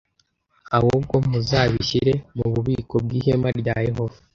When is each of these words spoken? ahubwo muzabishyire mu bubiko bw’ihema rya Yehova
ahubwo 0.77 1.13
muzabishyire 1.29 2.13
mu 2.37 2.45
bubiko 2.51 2.95
bw’ihema 3.03 3.49
rya 3.59 3.75
Yehova 3.87 4.17